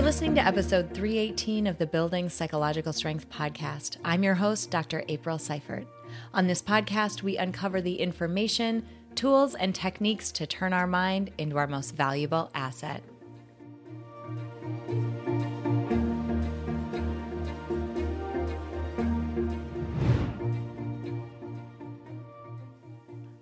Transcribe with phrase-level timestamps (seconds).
[0.00, 3.98] You're listening to episode 318 of the Building Psychological Strength podcast.
[4.02, 5.04] I'm your host, Dr.
[5.08, 5.86] April Seifert.
[6.32, 11.58] On this podcast, we uncover the information, tools, and techniques to turn our mind into
[11.58, 13.02] our most valuable asset.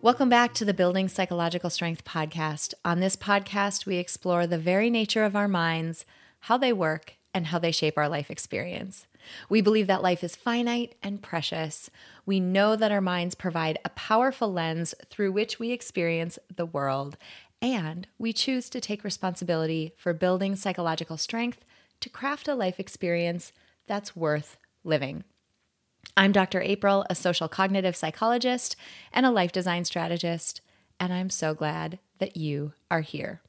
[0.02, 2.74] Welcome back to the Building Psychological Strength podcast.
[2.84, 6.04] On this podcast, we explore the very nature of our minds,
[6.40, 9.06] how they work, and how they shape our life experience.
[9.48, 11.90] We believe that life is finite and precious.
[12.24, 17.16] We know that our minds provide a powerful lens through which we experience the world,
[17.60, 21.64] and we choose to take responsibility for building psychological strength
[22.00, 23.52] to craft a life experience
[23.86, 25.24] that's worth living.
[26.16, 26.62] I'm Dr.
[26.62, 28.76] April, a social cognitive psychologist
[29.12, 30.60] and a life design strategist,
[30.98, 33.42] and I'm so glad that you are here.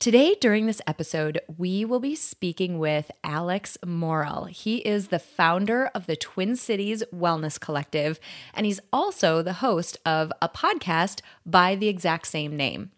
[0.00, 4.44] Today, during this episode, we will be speaking with Alex Morrell.
[4.44, 8.20] He is the founder of the Twin Cities Wellness Collective,
[8.54, 12.92] and he's also the host of a podcast by the exact same name.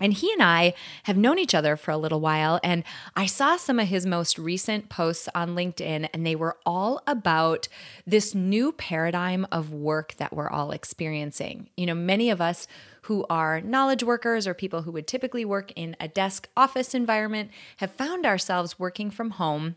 [0.00, 2.82] And he and I have known each other for a little while, and
[3.14, 7.68] I saw some of his most recent posts on LinkedIn, and they were all about
[8.04, 11.68] this new paradigm of work that we're all experiencing.
[11.76, 12.66] You know, many of us
[13.02, 17.52] who are knowledge workers or people who would typically work in a desk office environment
[17.76, 19.76] have found ourselves working from home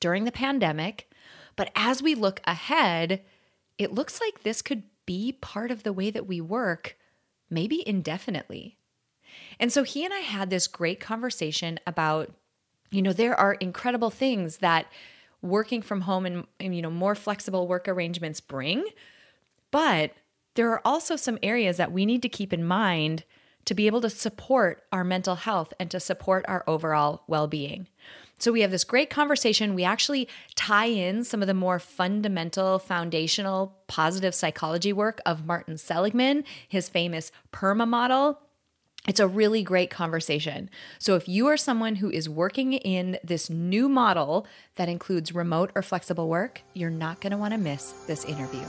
[0.00, 1.10] during the pandemic.
[1.54, 3.20] But as we look ahead,
[3.76, 6.96] it looks like this could be part of the way that we work,
[7.50, 8.78] maybe indefinitely.
[9.58, 12.32] And so he and I had this great conversation about,
[12.90, 14.86] you know, there are incredible things that
[15.42, 18.84] working from home and, and, you know, more flexible work arrangements bring.
[19.70, 20.12] But
[20.54, 23.24] there are also some areas that we need to keep in mind
[23.66, 27.88] to be able to support our mental health and to support our overall well being.
[28.38, 29.74] So, we have this great conversation.
[29.74, 35.78] We actually tie in some of the more fundamental, foundational, positive psychology work of Martin
[35.78, 38.40] Seligman, his famous PERMA model,
[39.06, 40.70] it's a really great conversation.
[40.98, 45.70] So, if you are someone who is working in this new model that includes remote
[45.74, 48.64] or flexible work, you're not going to want to miss this interview.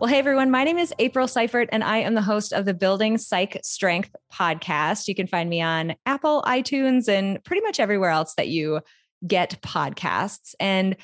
[0.00, 2.72] Well, hey everyone, my name is April Seifert, and I am the host of the
[2.72, 5.08] Building Psych Strength podcast.
[5.08, 8.78] You can find me on Apple, iTunes, and pretty much everywhere else that you
[9.26, 10.54] get podcasts.
[10.60, 10.94] And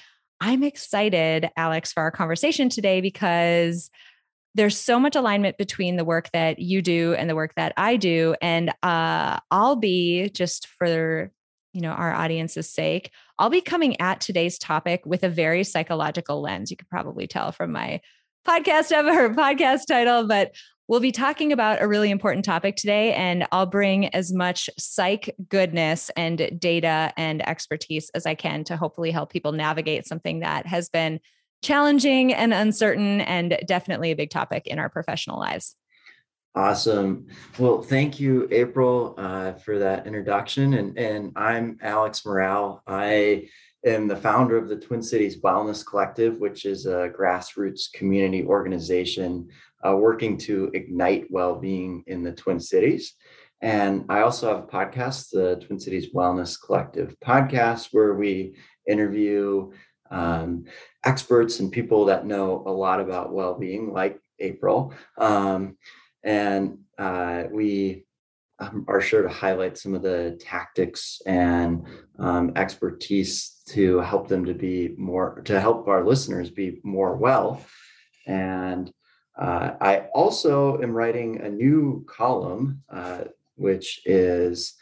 [0.40, 3.90] I'm excited, Alex, for our conversation today because
[4.54, 7.96] there's so much alignment between the work that you do and the work that I
[7.96, 8.36] do.
[8.40, 11.32] And uh, I'll be just for
[11.72, 16.40] you know our audience's sake i'll be coming at today's topic with a very psychological
[16.40, 18.00] lens you could probably tell from my
[18.46, 20.54] podcast ever, podcast title, but
[20.86, 23.14] we'll be talking about a really important topic today.
[23.14, 28.76] And I'll bring as much psych goodness and data and expertise as I can to
[28.76, 31.20] hopefully help people navigate something that has been
[31.62, 35.76] challenging and uncertain and definitely a big topic in our professional lives.
[36.54, 37.26] Awesome.
[37.58, 40.74] Well, thank you, April, uh, for that introduction.
[40.74, 42.82] And, and I'm Alex Morrell.
[42.86, 43.48] I
[43.84, 49.48] am the founder of the Twin Cities Wellness Collective, which is a grassroots community organization
[49.86, 53.14] uh, working to ignite well being in the Twin Cities.
[53.60, 58.56] And I also have a podcast, the Twin Cities Wellness Collective podcast, where we
[58.86, 59.70] interview
[60.10, 60.64] um,
[61.04, 64.94] experts and people that know a lot about well being, like April.
[65.18, 65.76] Um,
[66.22, 68.06] and uh, we
[68.58, 71.86] um, are sure to highlight some of the tactics and
[72.18, 77.60] um, expertise to help them to be more to help our listeners be more well.
[78.26, 78.92] And
[79.36, 83.24] uh, i also am writing a new column uh,
[83.56, 84.74] which is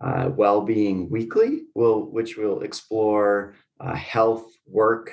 [0.00, 5.12] uh, well-being weekly will which will explore uh, health work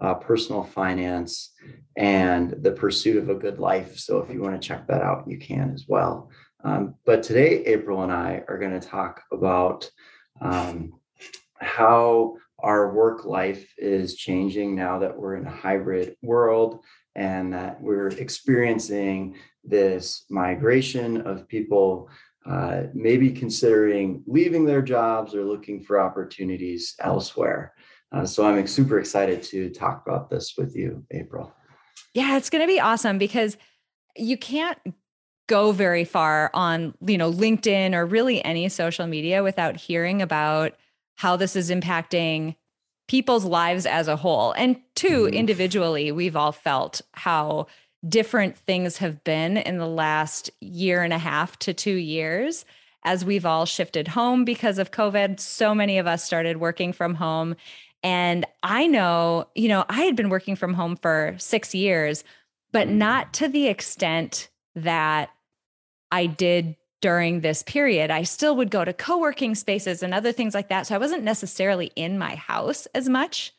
[0.00, 1.52] uh, personal finance
[1.96, 3.98] and the pursuit of a good life.
[3.98, 6.30] So if you want to check that out you can as well.
[6.64, 9.90] Um, but today, April and I are going to talk about
[10.40, 10.94] um,
[11.60, 16.80] how our work life is changing now that we're in a hybrid world
[17.14, 22.08] and that we're experiencing this migration of people
[22.46, 27.74] uh, maybe considering leaving their jobs or looking for opportunities elsewhere.
[28.10, 31.52] Uh, so I'm super excited to talk about this with you, April.
[32.14, 33.58] Yeah, it's going to be awesome because
[34.16, 34.78] you can't
[35.46, 40.74] go very far on you know linkedin or really any social media without hearing about
[41.18, 42.54] how this is impacting
[43.08, 44.52] people's lives as a whole.
[44.52, 45.34] And 2 mm-hmm.
[45.34, 47.66] individually, we've all felt how
[48.08, 52.64] different things have been in the last year and a half to two years
[53.04, 55.40] as we've all shifted home because of COVID.
[55.40, 57.56] So many of us started working from home.
[58.04, 62.22] And I know, you know, I had been working from home for six years,
[62.70, 62.92] but mm.
[62.92, 65.30] not to the extent that
[66.12, 68.10] I did during this period.
[68.10, 70.86] I still would go to co working spaces and other things like that.
[70.86, 73.52] So I wasn't necessarily in my house as much,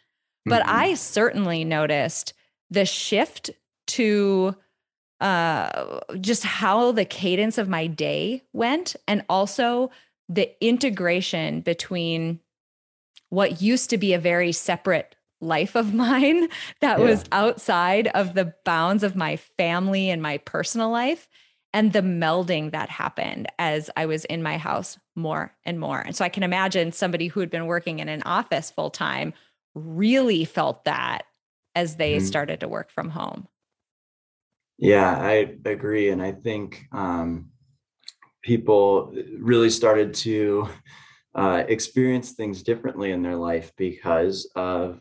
[0.46, 0.76] but mm-hmm.
[0.76, 2.34] I certainly noticed
[2.70, 3.50] the shift
[3.88, 4.56] to
[5.20, 9.92] uh, just how the cadence of my day went and also
[10.28, 12.40] the integration between
[13.30, 16.48] what used to be a very separate life of mine
[16.82, 17.06] that yeah.
[17.06, 21.28] was outside of the bounds of my family and my personal life
[21.74, 26.00] and the melding that happened as I was in my house more and more.
[26.00, 29.34] And so I can imagine somebody who had been working in an office full time
[29.76, 31.24] really felt that
[31.76, 32.26] as they mm-hmm.
[32.26, 33.48] started to work from home.
[34.78, 36.10] Yeah, I agree.
[36.10, 37.50] And I think um,
[38.42, 40.70] people really started to
[41.36, 45.00] uh, experience things differently in their life because of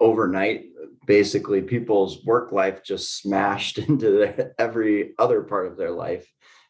[0.00, 0.64] overnight
[1.06, 6.26] basically people's work life just smashed into their, every other part of their life.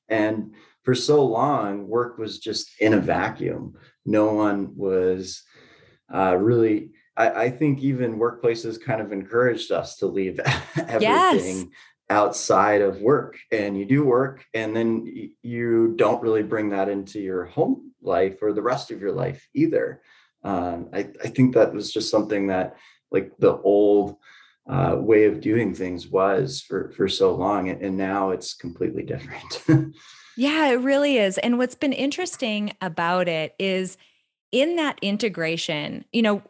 [0.08, 3.74] And for so long work was just in a vacuum.
[4.04, 5.42] No one was
[6.12, 10.40] uh, really I, I, think even workplaces kind of encouraged us to leave
[10.76, 11.66] everything yes.
[12.08, 13.36] outside of work.
[13.52, 18.42] And you do work and then you don't really bring that into your home life
[18.42, 20.00] or the rest of your life either.
[20.42, 22.76] Um, I, I, think that was just something that
[23.10, 24.16] like the old
[24.68, 29.62] uh, way of doing things was for for so long and now it's completely different
[30.36, 33.96] yeah it really is and what's been interesting about it is
[34.52, 36.42] in that integration you know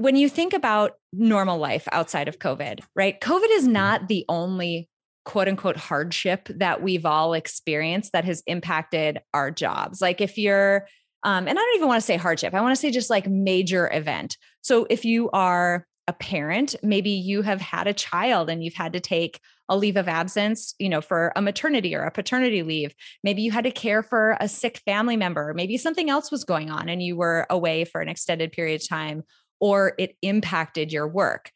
[0.00, 3.20] when you think about normal life outside of COVID, right?
[3.20, 3.74] COVID is mm-hmm.
[3.74, 4.88] not the only
[5.26, 10.00] quote unquote hardship that we've all experienced that has impacted our jobs.
[10.00, 10.86] Like if you're,
[11.22, 13.28] um, and I don't even want to say hardship, I want to say just like
[13.28, 14.36] major event.
[14.62, 18.94] So if you are a parent, maybe you have had a child and you've had
[18.94, 22.92] to take a leave of absence, you know, for a maternity or a paternity leave.
[23.22, 25.54] Maybe you had to care for a sick family member.
[25.54, 28.88] Maybe something else was going on and you were away for an extended period of
[28.88, 29.22] time
[29.60, 31.52] or it impacted your work.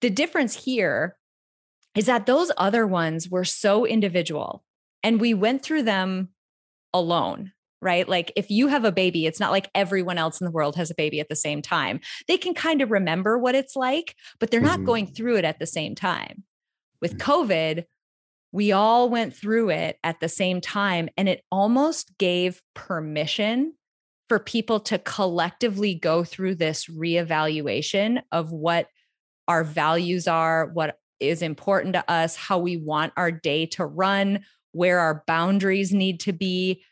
[0.00, 1.16] The difference here
[1.94, 4.64] is that those other ones were so individual
[5.04, 6.30] and we went through them
[6.92, 8.08] alone right?
[8.08, 10.90] Like if you have a baby, it's not like everyone else in the world has
[10.90, 12.00] a baby at the same time.
[12.26, 14.86] They can kind of remember what it's like, but they're not mm-hmm.
[14.86, 16.44] going through it at the same time.
[17.00, 17.30] With mm-hmm.
[17.30, 17.84] COVID,
[18.50, 23.74] we all went through it at the same time, and it almost gave permission
[24.28, 28.88] for people to collectively go through this reevaluation of what
[29.48, 34.40] our values are, what is important to us, how we want our day to run,
[34.72, 36.82] where our boundaries need to be.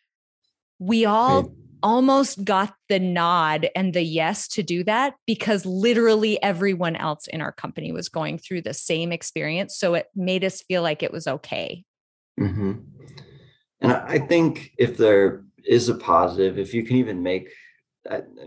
[0.78, 1.50] We all right.
[1.82, 7.40] almost got the nod and the yes to do that because literally everyone else in
[7.40, 9.76] our company was going through the same experience.
[9.76, 11.84] So it made us feel like it was okay.
[12.38, 12.72] Mm-hmm.
[13.80, 17.50] And I think if there is a positive if you can even make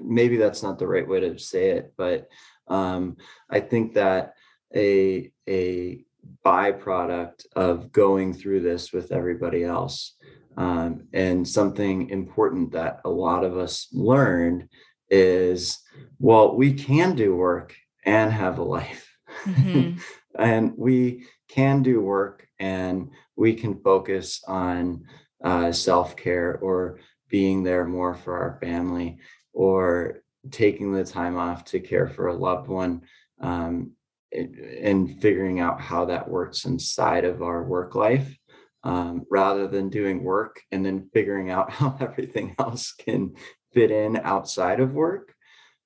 [0.01, 2.27] maybe that's not the right way to say it but
[2.67, 3.17] um,
[3.49, 4.33] i think that
[4.75, 6.03] a a
[6.45, 10.15] byproduct of going through this with everybody else
[10.59, 14.67] um, and something important that a lot of us learned
[15.09, 15.79] is
[16.19, 17.73] well we can do work
[18.05, 19.09] and have a life
[19.45, 19.97] mm-hmm.
[20.37, 25.05] and we can do work and we can focus on
[25.43, 26.99] uh, self care or
[27.29, 29.17] being there more for our family
[29.53, 30.19] or
[30.51, 33.01] taking the time off to care for a loved one
[33.39, 33.91] um,
[34.33, 38.38] and figuring out how that works inside of our work life
[38.83, 43.35] um, rather than doing work and then figuring out how everything else can
[43.73, 45.33] fit in outside of work.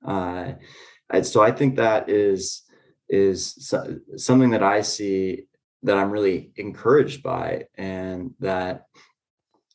[0.06, 0.54] Uh,
[1.22, 2.64] so I think that is
[3.10, 3.72] is
[4.18, 5.46] something that I see
[5.84, 8.86] that I'm really encouraged by, and that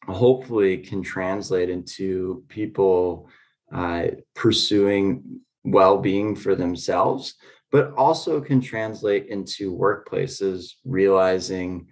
[0.07, 3.29] hopefully can translate into people
[3.73, 7.35] uh, pursuing well-being for themselves
[7.71, 11.87] but also can translate into workplaces realizing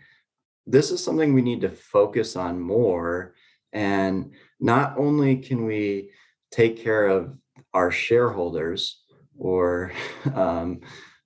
[0.66, 3.34] this is something we need to focus on more.
[3.72, 6.10] And not only can we
[6.50, 7.36] take care of
[7.74, 9.02] our shareholders
[9.38, 9.92] or
[10.34, 10.80] um,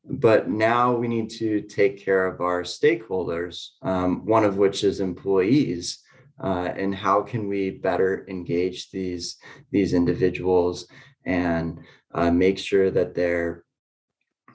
[0.05, 4.99] but now we need to take care of our stakeholders um, one of which is
[4.99, 6.01] employees
[6.43, 9.37] uh, and how can we better engage these
[9.71, 10.87] these individuals
[11.27, 11.79] and
[12.15, 13.65] uh, make sure that they're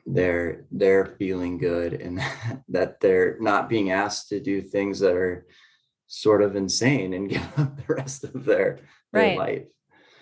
[0.06, 2.22] they're they're feeling good and
[2.70, 5.46] that they're not being asked to do things that are
[6.08, 8.80] sort of insane and give up the rest of their,
[9.12, 9.38] their right.
[9.38, 9.64] life.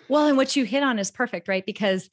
[0.08, 1.64] Well, and what you hit on is perfect, right?
[1.64, 2.10] Because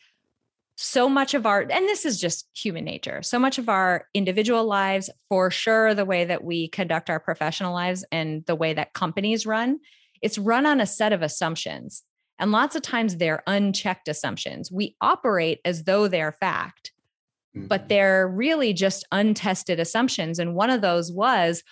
[0.76, 4.66] so much of our, and this is just human nature, so much of our individual
[4.66, 8.94] lives, for sure, the way that we conduct our professional lives and the way that
[8.94, 9.80] companies run,
[10.22, 12.04] it's run on a set of assumptions.
[12.40, 14.72] And lots of times they're unchecked assumptions.
[14.72, 16.92] We operate as though they're fact,
[17.56, 17.68] mm-hmm.
[17.68, 20.40] but they're really just untested assumptions.
[20.40, 21.64] And one of those was,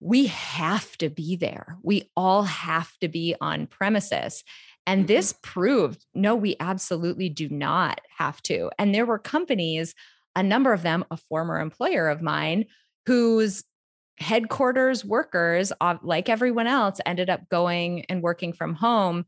[0.00, 1.76] we have to be there.
[1.82, 4.42] We all have to be on premises.
[4.86, 5.08] And mm-hmm.
[5.08, 8.70] this proved no, we absolutely do not have to.
[8.78, 9.94] And there were companies,
[10.34, 12.64] a number of them, a former employer of mine,
[13.04, 13.62] whose
[14.18, 15.72] headquarters workers,
[16.02, 19.26] like everyone else, ended up going and working from home,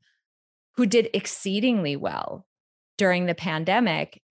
[0.76, 2.46] who did exceedingly well
[2.96, 4.22] during the pandemic.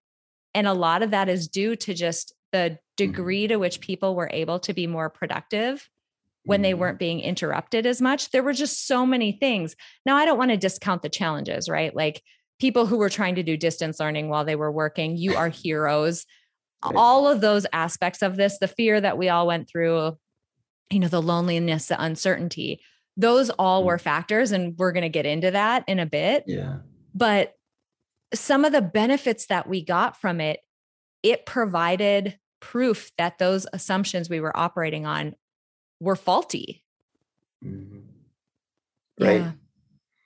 [0.53, 2.75] And a lot of that is due to just the mm-hmm.
[2.97, 5.89] degree to which people were able to be more productive
[6.43, 6.81] when they mm-hmm.
[6.81, 8.31] weren't being interrupted as much.
[8.31, 9.75] There were just so many things.
[10.05, 11.95] Now, I don't want to discount the challenges, right?
[11.95, 12.21] Like
[12.59, 16.25] people who were trying to do distance learning while they were working, you are heroes.
[16.95, 20.17] All of those aspects of this, the fear that we all went through,
[20.89, 22.81] you know, the loneliness, the uncertainty,
[23.15, 24.01] those all were mm.
[24.01, 24.51] factors.
[24.51, 26.45] And we're going to get into that in a bit.
[26.47, 26.77] Yeah.
[27.13, 27.53] But
[28.33, 30.59] some of the benefits that we got from it,
[31.23, 35.35] it provided proof that those assumptions we were operating on
[35.99, 36.83] were faulty.
[37.63, 37.99] Mm-hmm.
[39.19, 39.41] Right.
[39.41, 39.51] Yeah.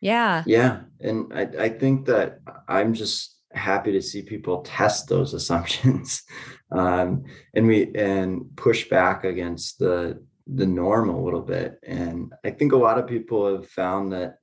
[0.02, 0.44] yeah.
[0.46, 0.80] Yeah.
[1.02, 6.24] And I, I think that I'm just happy to see people test those assumptions
[6.72, 11.80] um, and we and push back against the the norm a little bit.
[11.84, 14.36] And I think a lot of people have found that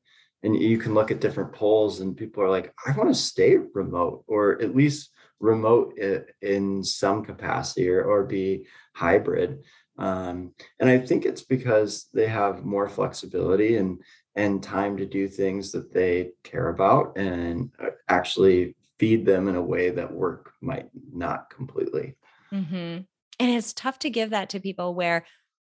[0.43, 3.57] and you can look at different polls and people are like, I want to stay
[3.75, 5.99] remote or at least remote
[6.41, 9.63] in some capacity or, or be hybrid.
[9.99, 14.01] Um, and I think it's because they have more flexibility and
[14.35, 19.57] and time to do things that they care about and uh, actually feed them in
[19.57, 22.17] a way that work might not completely.
[22.51, 23.03] Mm-hmm.
[23.41, 25.27] And it's tough to give that to people where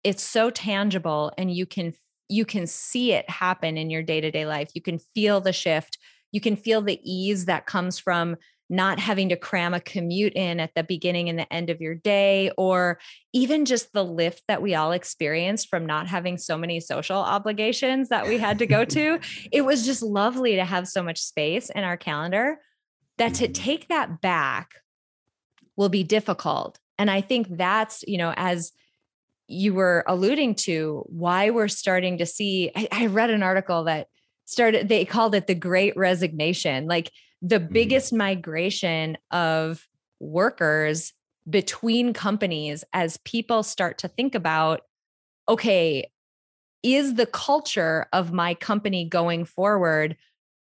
[0.05, 1.93] it's so tangible and you can
[2.29, 4.71] you can see it happen in your day-to-day life.
[4.73, 5.97] You can feel the shift.
[6.31, 8.37] You can feel the ease that comes from
[8.69, 11.93] not having to cram a commute in at the beginning and the end of your
[11.93, 12.99] day, or
[13.31, 18.09] even just the lift that we all experienced from not having so many social obligations
[18.09, 19.19] that we had to go to.
[19.51, 22.57] it was just lovely to have so much space in our calendar
[23.17, 23.53] that to mm-hmm.
[23.53, 24.71] take that back
[25.77, 26.79] will be difficult.
[26.97, 28.71] And I think that's, you know, as
[29.47, 32.71] you were alluding to, why we're starting to see.
[32.75, 34.07] I, I read an article that
[34.45, 36.87] started, they called it the great resignation.
[36.87, 37.11] Like,
[37.41, 37.73] the mm-hmm.
[37.73, 39.87] biggest migration of
[40.19, 41.13] workers
[41.47, 44.81] between companies as people start to think about
[45.47, 46.09] okay
[46.81, 50.15] is the culture of my company going forward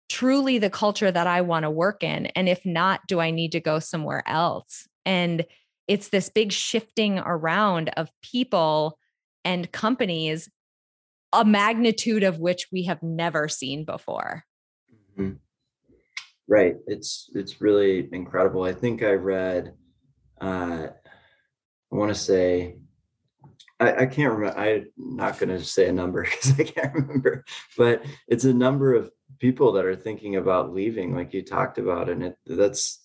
[0.10, 3.54] truly the culture that I want to work in and if not do I need
[3.54, 5.46] to go somewhere else and
[5.88, 8.98] it's this big shifting around of people
[9.46, 10.50] and companies
[11.34, 14.44] a magnitude of which we have never seen before
[15.18, 15.34] mm-hmm.
[16.48, 16.76] Right.
[16.88, 18.64] It's it's really incredible.
[18.64, 19.74] I think I read
[20.42, 22.76] uh I want to say
[23.80, 27.46] I, I can't remember I'm not gonna say a number because I can't remember,
[27.78, 29.10] but it's a number of
[29.40, 32.10] people that are thinking about leaving, like you talked about.
[32.10, 33.00] And it that's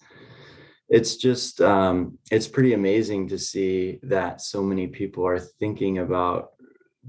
[0.89, 6.53] it's just um it's pretty amazing to see that so many people are thinking about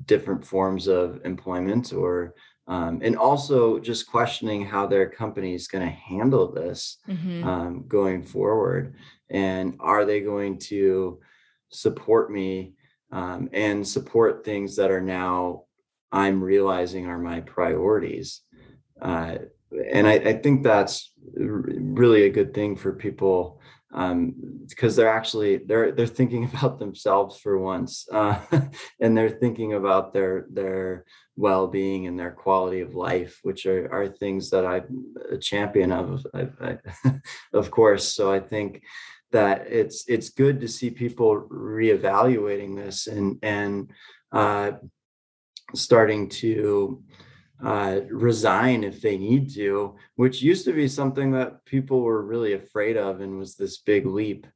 [0.05, 2.33] different forms of employment or
[2.67, 7.47] um, and also just questioning how their company is going to handle this mm-hmm.
[7.47, 8.95] um, going forward
[9.29, 11.19] and are they going to
[11.69, 12.73] support me
[13.11, 15.63] um, and support things that are now
[16.11, 18.41] i'm realizing are my priorities
[19.01, 19.37] uh,
[19.91, 23.58] and I, I, think that's really a good thing for people
[23.93, 24.35] um,
[24.67, 28.39] because they're actually they're they're thinking about themselves for once uh,
[28.99, 31.05] and they're thinking about their their
[31.35, 36.25] well-being and their quality of life which are, are things that i'm a champion of
[36.33, 36.77] I, I,
[37.53, 38.13] of course.
[38.13, 38.83] So i think
[39.31, 43.91] that it's it's good to see people reevaluating this and and
[44.31, 44.71] uh,
[45.75, 47.03] starting to
[47.63, 52.53] uh, resign if they need to, which used to be something that people were really
[52.53, 54.47] afraid of and was this big leap.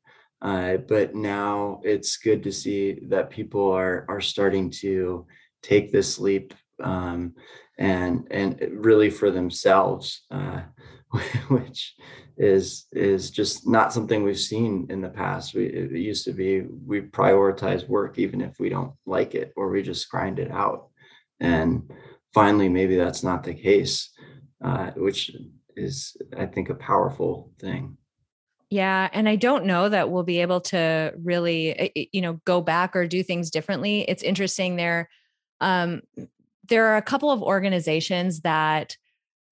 [0.42, 5.26] Uh, but now it's good to see that people are are starting to
[5.62, 7.34] take this leap um,
[7.78, 10.62] and and really for themselves, uh,
[11.48, 11.96] which
[12.38, 15.54] is is just not something we've seen in the past.
[15.54, 19.70] We, it used to be we prioritize work even if we don't like it, or
[19.70, 20.90] we just grind it out.
[21.40, 21.90] And
[22.34, 24.10] finally, maybe that's not the case,
[24.64, 25.32] uh, which
[25.76, 27.98] is, I think, a powerful thing.
[28.70, 29.10] Yeah.
[29.14, 32.60] And I don't know that we'll be able to really, eh, eh, you know, go
[32.60, 34.02] back or do things differently.
[34.02, 35.10] It's interesting there.
[35.62, 36.02] Um,
[36.68, 38.98] there are a couple of organizations that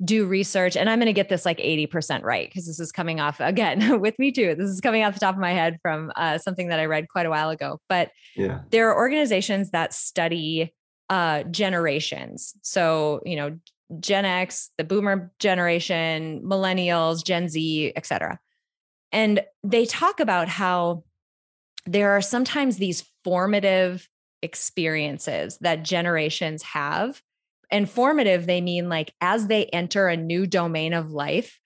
[0.03, 3.19] do research and i'm going to get this like 80% right because this is coming
[3.19, 6.11] off again with me too this is coming off the top of my head from
[6.15, 8.61] uh, something that i read quite a while ago but yeah.
[8.71, 10.73] there are organizations that study
[11.12, 13.60] uh, generations so you know
[14.00, 18.39] gen x the boomer generation millennials gen z etc
[19.12, 21.03] and they talk about how
[21.86, 24.08] there are sometimes these formative
[24.41, 27.22] experiences that generations have.
[27.70, 31.60] And formative, they mean like as they enter a new domain of life,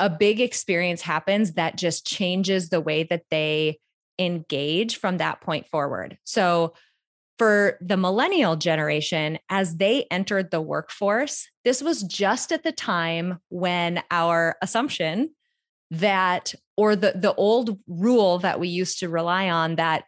[0.00, 3.78] a big experience happens that just changes the way that they
[4.18, 6.18] engage from that point forward.
[6.24, 6.74] So,
[7.38, 13.38] for the millennial generation, as they entered the workforce, this was just at the time
[13.48, 15.30] when our assumption
[15.92, 20.04] that or the the old rule that we used to rely on that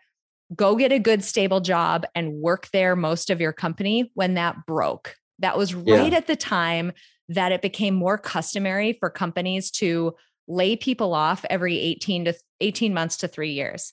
[0.55, 4.57] go get a good stable job and work there most of your company when that
[4.67, 6.19] broke that was right yeah.
[6.19, 6.91] at the time
[7.29, 10.15] that it became more customary for companies to
[10.49, 13.93] lay people off every 18 to 18 months to 3 years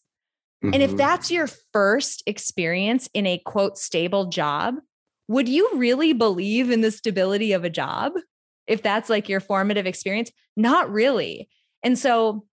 [0.63, 0.73] mm-hmm.
[0.73, 0.97] and if mm-hmm.
[0.97, 4.75] that's your first experience in a quote stable job
[5.27, 8.13] would you really believe in the stability of a job
[8.67, 11.49] if that's like your formative experience not really
[11.83, 12.45] and so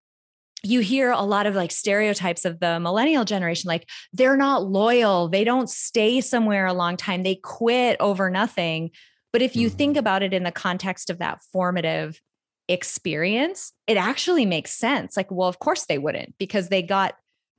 [0.65, 5.29] you hear a lot of like stereotypes of the millennial generation like they're not loyal
[5.29, 8.91] they don't stay somewhere a long time they quit over nothing
[9.33, 9.77] but if you mm-hmm.
[9.77, 12.21] think about it in the context of that formative
[12.69, 17.15] experience it actually makes sense like well of course they wouldn't because they got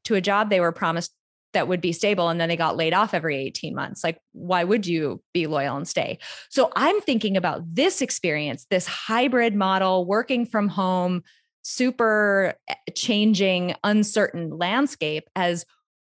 [0.05, 1.13] to a job they were promised
[1.53, 4.63] that would be stable and then they got laid off every 18 months like why
[4.63, 10.05] would you be loyal and stay so i'm thinking about this experience this hybrid model
[10.05, 11.23] working from home
[11.69, 15.65] super eh, changing, uncertain landscape as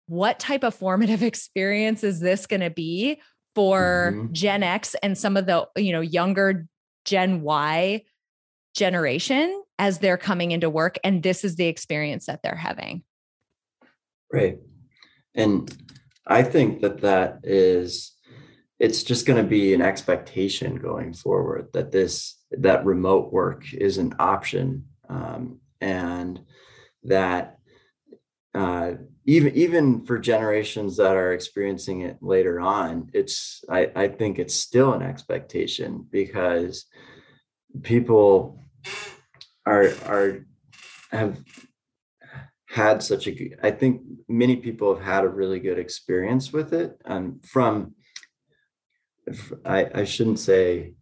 [0.07, 3.21] what type of formative experience is this going to be
[3.55, 4.33] for mm-hmm.
[4.33, 6.67] Gen X and some of the, you know, younger
[7.05, 8.03] Gen Y
[8.75, 13.05] generation as they're coming into work and this is the experience that they're having.
[14.33, 14.59] Right.
[15.35, 15.75] And
[16.27, 18.13] I think that that is
[18.81, 23.99] it's just going to be an expectation going forward that this that remote work is
[23.99, 26.41] an option um, and
[27.05, 27.59] that
[28.55, 28.93] uh,
[29.27, 34.55] even even for generations that are experiencing it later on, it's I, I think it's
[34.55, 36.87] still an expectation because
[37.83, 38.61] people
[39.67, 40.47] are are
[41.11, 41.43] have
[42.75, 43.33] had such a
[43.63, 47.95] I think many people have had a really good experience with it and um, from
[49.65, 50.95] I, I shouldn't say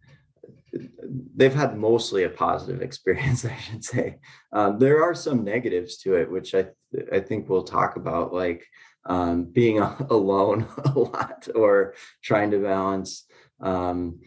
[1.35, 4.17] they've had mostly a positive experience, I should say.
[4.51, 6.67] Um, there are some negatives to it, which I
[7.11, 8.63] I think we'll talk about, like
[9.05, 9.79] um, being
[10.19, 13.25] alone a lot or trying to balance
[13.61, 14.19] um,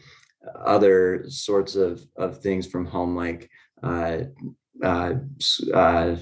[0.65, 3.49] other sorts of of things from home, like
[3.83, 4.19] uh,
[4.83, 5.15] uh,
[5.73, 6.17] uh,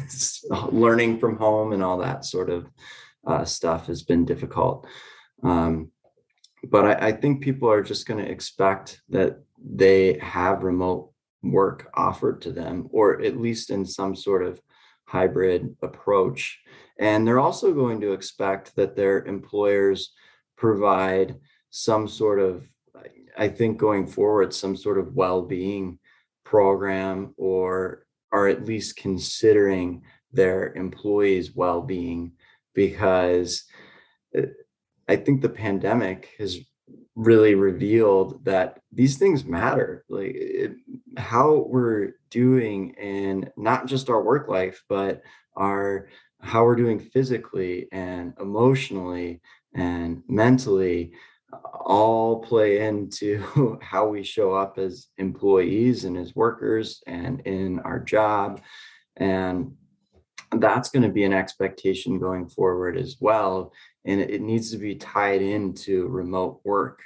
[0.70, 2.68] learning from home and all that sort of
[3.26, 4.86] uh, stuff has been difficult.
[5.42, 5.90] Um,
[6.64, 11.90] but I, I think people are just going to expect that they have remote work
[11.94, 14.60] offered to them, or at least in some sort of
[15.04, 16.60] hybrid approach.
[16.98, 20.12] And they're also going to expect that their employers
[20.56, 21.36] provide
[21.70, 22.66] some sort of,
[23.36, 25.98] I think going forward, some sort of well being
[26.46, 32.32] program or are at least considering their employees' well being
[32.74, 33.64] because
[34.36, 34.42] uh,
[35.08, 36.58] I think the pandemic has
[37.16, 40.04] really revealed that these things matter.
[40.08, 40.76] Like it,
[41.16, 45.22] how we're doing in not just our work life but
[45.56, 46.08] our
[46.40, 49.40] how we're doing physically and emotionally
[49.74, 51.12] and mentally
[51.64, 57.98] all play into how we show up as employees and as workers and in our
[57.98, 58.60] job
[59.16, 59.72] and
[60.58, 63.72] that's going to be an expectation going forward as well
[64.04, 67.02] and it needs to be tied into remote work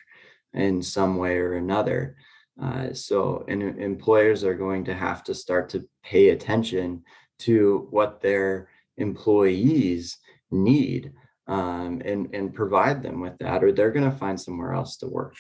[0.55, 2.17] in some way or another.
[2.61, 7.03] Uh, so, and employers are going to have to start to pay attention
[7.39, 10.19] to what their employees
[10.51, 11.13] need
[11.51, 15.09] um, and and provide them with that, or they're going to find somewhere else to
[15.09, 15.35] work.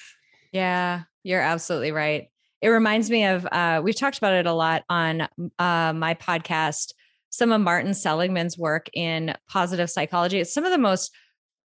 [0.52, 2.28] Yeah, you're absolutely right.
[2.60, 5.22] It reminds me of uh, we've talked about it a lot on
[5.58, 6.92] uh, my podcast.
[7.30, 10.40] Some of Martin Seligman's work in positive psychology.
[10.40, 11.14] It's some of the most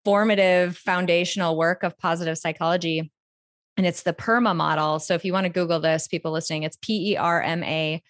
[0.06, 3.12] formative foundational work of positive psychology,
[3.78, 5.00] and it's the PERMA model.
[5.00, 8.04] So if you want to Google this, people listening, it's P E R M A.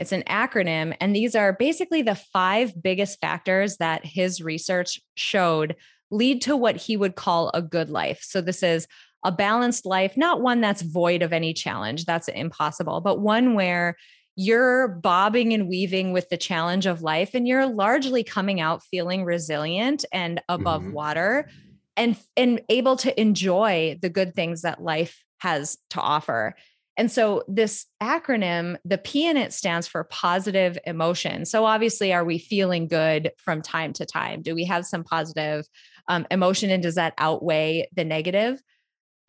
[0.00, 5.76] It's an acronym, and these are basically the five biggest factors that his research showed
[6.10, 8.20] lead to what he would call a good life.
[8.22, 8.88] So this is
[9.24, 13.96] a balanced life, not one that's void of any challenge, that's impossible, but one where
[14.36, 19.22] you're bobbing and weaving with the challenge of life and you're largely coming out feeling
[19.22, 20.92] resilient and above mm-hmm.
[20.92, 21.50] water
[21.96, 26.54] and and able to enjoy the good things that life has to offer.
[27.00, 31.46] And so this acronym, the P in it stands for positive emotion.
[31.46, 34.42] So obviously, are we feeling good from time to time?
[34.42, 35.64] Do we have some positive
[36.08, 38.62] um, emotion and does that outweigh the negative?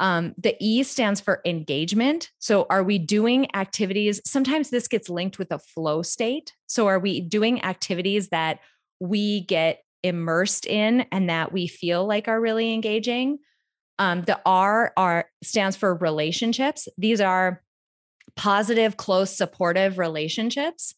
[0.01, 2.31] Um, the E stands for engagement.
[2.39, 4.19] So, are we doing activities?
[4.25, 6.51] Sometimes this gets linked with a flow state.
[6.67, 8.59] So, are we doing activities that
[8.99, 13.37] we get immersed in and that we feel like are really engaging?
[14.01, 16.87] Um, the R are stands for relationships.
[16.97, 17.61] These are
[18.35, 20.95] positive, close, supportive relationships.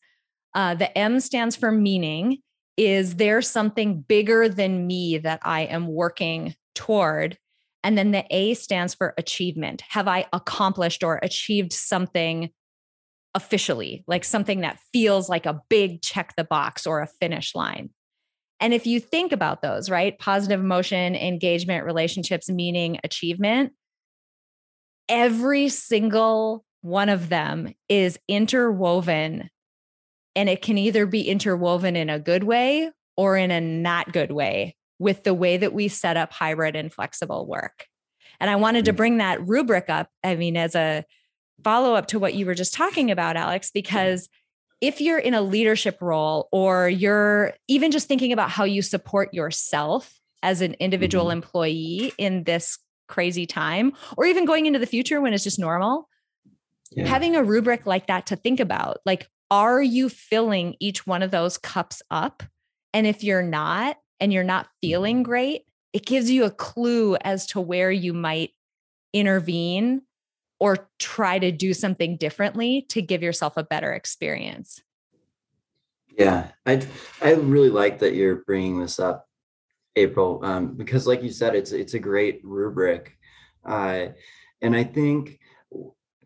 [0.55, 2.37] Uh, the M stands for meaning.
[2.77, 7.37] Is there something bigger than me that I am working toward?
[7.83, 9.83] And then the A stands for achievement.
[9.89, 12.51] Have I accomplished or achieved something
[13.35, 17.89] officially, like something that feels like a big check the box or a finish line?
[18.59, 20.17] And if you think about those, right?
[20.17, 23.73] Positive emotion, engagement, relationships, meaning, achievement,
[25.09, 29.49] every single one of them is interwoven.
[30.35, 34.31] And it can either be interwoven in a good way or in a not good
[34.31, 37.87] way with the way that we set up hybrid and flexible work.
[38.39, 38.97] And I wanted to mm.
[38.97, 41.03] bring that rubric up, I mean, as a
[41.63, 44.29] follow up to what you were just talking about, Alex, because
[44.81, 49.33] if you're in a leadership role or you're even just thinking about how you support
[49.33, 51.43] yourself as an individual mm-hmm.
[51.43, 56.09] employee in this crazy time, or even going into the future when it's just normal,
[56.91, 57.05] yeah.
[57.05, 61.31] having a rubric like that to think about, like, are you filling each one of
[61.31, 62.43] those cups up?
[62.93, 65.23] And if you're not, and you're not feeling mm-hmm.
[65.23, 68.51] great, it gives you a clue as to where you might
[69.13, 70.01] intervene
[70.63, 74.81] or try to do something differently to give yourself a better experience.
[76.17, 76.87] Yeah, I
[77.21, 79.27] I really like that you're bringing this up,
[79.97, 83.17] April, um, because like you said, it's it's a great rubric,
[83.65, 84.05] uh,
[84.61, 85.37] and I think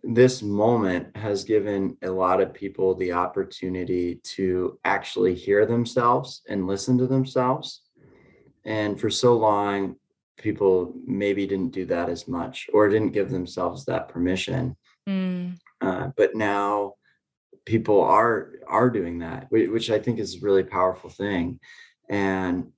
[0.04, 6.68] this moment has given a lot of people the opportunity to actually hear themselves and
[6.68, 7.82] listen to themselves
[8.66, 9.96] and for so long,
[10.38, 14.76] people maybe didn't do that as much or didn't give themselves that permission.
[15.08, 15.58] Mm.
[15.82, 16.94] Uh, but now
[17.66, 21.60] people are are doing that, which I think is a really powerful thing.
[22.10, 22.72] And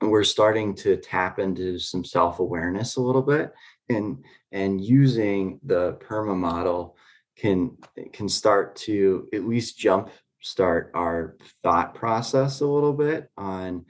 [0.00, 3.52] we're starting to tap into some self-awareness a little bit
[3.90, 6.96] and and using the perma model
[7.36, 7.76] can
[8.12, 13.84] can start to at least jump start our thought process a little bit on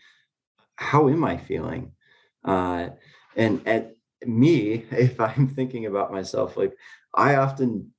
[0.74, 1.92] how am I feeling?
[2.44, 2.90] Uh,
[3.36, 6.72] and at me, if I'm thinking about myself, like
[7.14, 7.92] I often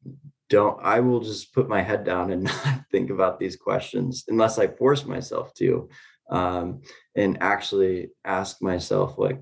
[0.49, 4.59] don't, I will just put my head down and not think about these questions unless
[4.59, 5.89] I force myself to.
[6.29, 6.81] Um,
[7.13, 9.37] and actually ask myself like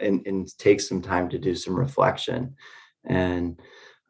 [0.00, 2.56] and, and take some time to do some reflection
[3.06, 3.58] and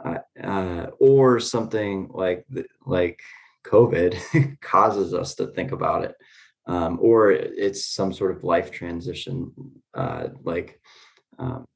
[0.05, 2.45] uh, uh, or something like
[2.85, 3.21] like
[3.65, 4.19] covid
[4.61, 6.15] causes us to think about it
[6.71, 9.53] um, or it's some sort of life transition,
[9.93, 10.81] uh, like
[11.37, 11.67] um,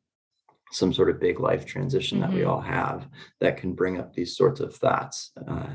[0.71, 2.31] some sort of big life transition mm-hmm.
[2.31, 2.51] that we mm-hmm.
[2.51, 3.09] all have
[3.41, 5.33] that can bring up these sorts of thoughts.
[5.49, 5.75] Uh,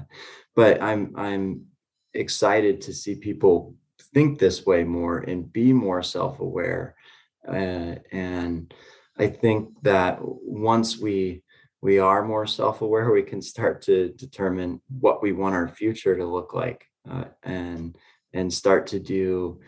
[0.55, 1.65] but I'm I'm
[2.13, 3.75] excited to see people
[4.13, 6.95] think this way more and be more self-aware.
[7.45, 8.73] Uh, and
[9.17, 11.43] I think that once we
[11.82, 16.25] we are more self-aware, we can start to determine what we want our future to
[16.25, 16.86] look like.
[17.10, 17.97] Uh, and
[18.34, 19.60] and start to do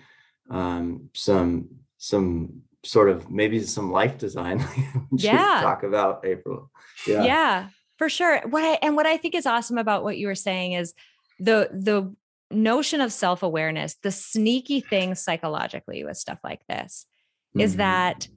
[0.49, 4.65] um, some some sort of maybe some life design
[5.11, 5.61] yeah.
[5.61, 6.71] talk about april.
[7.07, 7.23] Yeah.
[7.23, 8.41] Yeah for sure.
[8.49, 10.95] What i and what i think is awesome about what you were saying is
[11.39, 12.15] the the
[12.49, 17.05] notion of self-awareness the sneaky thing psychologically with stuff like this
[17.51, 17.61] mm-hmm.
[17.61, 18.27] is that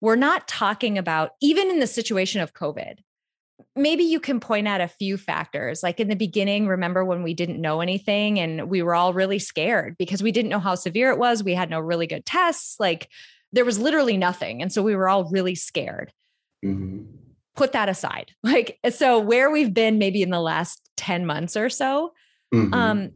[0.00, 2.98] we're not talking about even in the situation of covid
[3.76, 5.82] maybe you can point out a few factors.
[5.82, 9.38] Like in the beginning, remember when we didn't know anything and we were all really
[9.38, 11.44] scared because we didn't know how severe it was.
[11.44, 12.76] We had no really good tests.
[12.78, 13.08] Like
[13.52, 14.62] there was literally nothing.
[14.62, 16.12] And so we were all really scared.
[16.64, 17.16] Mm-hmm.
[17.56, 18.30] put that aside.
[18.44, 22.12] Like, so where we've been maybe in the last 10 months or so,
[22.54, 22.72] mm-hmm.
[22.72, 23.10] um,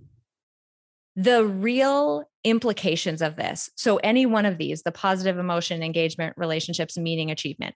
[1.14, 3.70] the real implications of this.
[3.76, 7.74] So, any one of these, the positive emotion, engagement, relationships, meaning, achievement,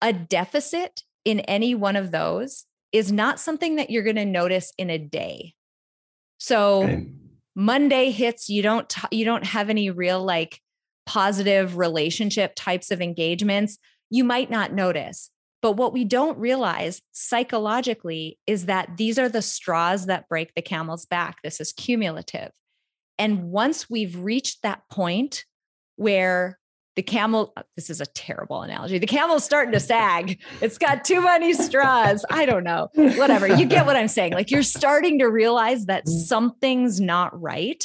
[0.00, 4.72] a deficit in any one of those is not something that you're going to notice
[4.76, 5.54] in a day.
[6.38, 7.06] So, okay.
[7.54, 10.60] Monday hits, you don't t- you don't have any real like
[11.06, 13.78] positive relationship types of engagements.
[14.10, 15.30] You might not notice.
[15.60, 20.62] But what we don't realize psychologically is that these are the straws that break the
[20.62, 21.36] camel's back.
[21.42, 22.50] This is cumulative.
[23.18, 25.44] And once we've reached that point
[25.96, 26.58] where
[26.96, 31.04] the camel, uh, this is a terrible analogy, the camel's starting to sag, it's got
[31.04, 32.24] too many straws.
[32.30, 33.46] I don't know, whatever.
[33.46, 34.32] You get what I'm saying.
[34.32, 36.10] Like you're starting to realize that mm.
[36.10, 37.84] something's not right.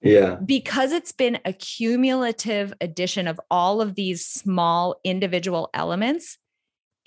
[0.00, 0.36] Yeah.
[0.36, 6.38] Because it's been a cumulative addition of all of these small individual elements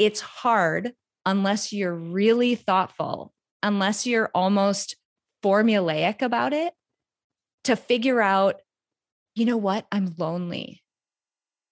[0.02, 0.94] it's hard
[1.28, 4.96] unless you're really thoughtful, unless you're almost
[5.44, 6.74] formulaic about it
[7.66, 8.62] to figure out,
[9.36, 10.81] you know what, I'm lonely.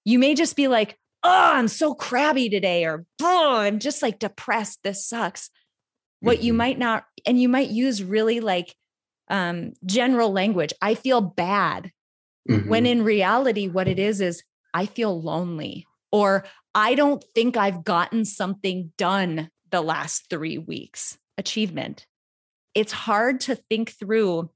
[0.09, 4.17] You may just be like, oh, I'm so crabby today, or oh, I'm just like
[4.17, 4.79] depressed.
[4.83, 5.51] This sucks.
[6.19, 6.45] What mm-hmm.
[6.45, 8.73] you might not, and you might use really like
[9.29, 10.73] um, general language.
[10.81, 11.91] I feel bad.
[12.49, 12.67] Mm-hmm.
[12.67, 14.41] When in reality, what it is is
[14.73, 16.43] I feel lonely or
[16.73, 21.19] I don't think I've gotten something done the last three weeks.
[21.37, 22.07] Achievement.
[22.73, 24.49] It's hard to think through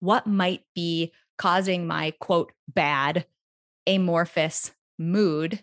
[0.00, 3.24] what might be causing my quote bad
[3.86, 5.62] amorphous mood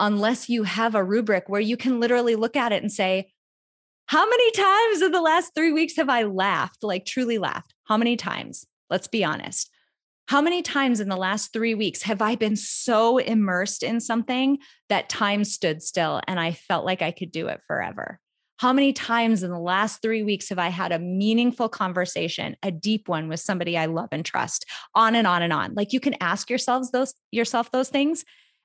[0.00, 3.32] unless you have a rubric where you can literally look at it and say,
[4.06, 7.74] How many times in the last three weeks have I laughed, like truly laughed?
[7.84, 8.66] How many times?
[8.90, 9.70] Let's be honest.
[10.28, 14.58] How many times in the last three weeks have I been so immersed in something
[14.90, 18.20] that time stood still and I felt like I could do it forever?
[18.58, 22.70] How many times in the last three weeks have I had a meaningful conversation, a
[22.70, 24.66] deep one with somebody I love and trust?
[24.94, 25.74] On and on and on.
[25.74, 28.24] Like you can ask yourselves those yourself those things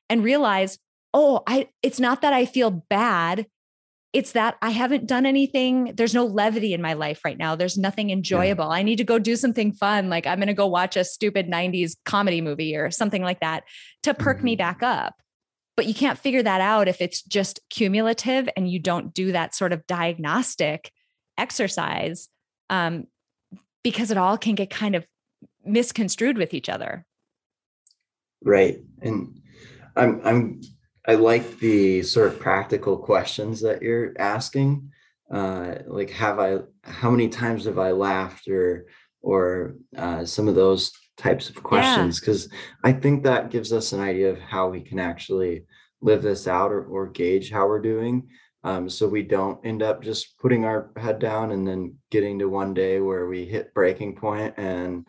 [0.10, 0.78] and realize,
[1.14, 3.46] oh, I it's not that I feel bad
[4.14, 5.92] it's that I haven't done anything.
[5.96, 7.56] There's no levity in my life right now.
[7.56, 8.66] There's nothing enjoyable.
[8.66, 8.78] Yeah.
[8.78, 10.08] I need to go do something fun.
[10.10, 13.64] Like I'm going to go watch a stupid 90s comedy movie or something like that
[14.04, 14.46] to perk mm-hmm.
[14.46, 15.16] me back up.
[15.76, 19.56] But you can't figure that out if it's just cumulative and you don't do that
[19.56, 20.92] sort of diagnostic
[21.38, 22.30] exercise
[22.70, 23.08] um,
[23.84, 25.06] because it all can get kind of
[25.66, 27.06] misconstrued with each other.
[28.44, 28.80] Right.
[29.02, 29.42] And
[29.96, 30.62] I'm I'm
[31.08, 34.92] I like the sort of practical questions that you're asking.
[35.32, 36.60] Uh, like, have I?
[36.84, 38.86] How many times have I laughed, or
[39.22, 42.20] or uh, some of those types of questions?
[42.20, 42.60] Because yeah.
[42.84, 45.66] I think that gives us an idea of how we can actually
[46.02, 48.28] live this out or, or gauge how we're doing.
[48.66, 52.48] Um, so we don't end up just putting our head down and then getting to
[52.48, 55.06] one day where we hit breaking point and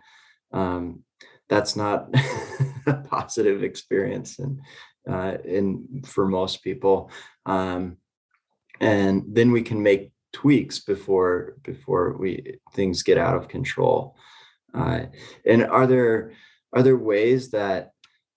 [0.53, 1.05] um,
[1.49, 2.09] that's not
[2.87, 4.61] a positive experience and
[5.09, 7.11] uh, in for most people
[7.47, 7.97] um,
[8.81, 14.17] and then we can make tweaks before before we things get out of control
[14.75, 15.01] uh,
[15.47, 16.33] and are there
[16.73, 17.93] are there ways that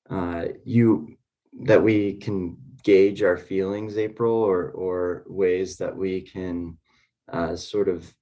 [0.10, 1.18] uh, you
[1.64, 6.78] that we can gauge our feelings april or or ways that we can
[7.32, 8.14] uh, sort of